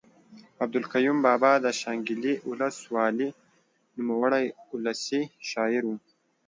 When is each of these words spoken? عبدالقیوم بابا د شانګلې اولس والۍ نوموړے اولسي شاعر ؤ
عبدالقیوم 0.63 1.17
بابا 1.25 1.51
د 1.63 1.65
شانګلې 1.79 2.33
اولس 2.47 2.77
والۍ 2.93 3.29
نوموړے 3.95 4.45
اولسي 4.73 5.21
شاعر 5.49 5.83
ؤ 5.91 5.95